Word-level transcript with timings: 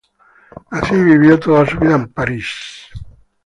Nació 0.71 0.97
y 0.97 1.03
vivió 1.03 1.39
toda 1.39 1.63
su 1.67 1.77
vida 1.77 1.93
en 1.93 2.07
París. 2.11 2.47